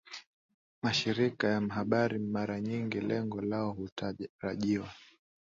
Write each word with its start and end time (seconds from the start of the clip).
Mashirika 0.81 1.47
ya 1.47 1.59
habari 1.61 2.19
mara 2.19 2.61
nyingi 2.61 3.01
lengo 3.01 3.41
lao 3.41 3.71
hutarajiwa 3.71 4.89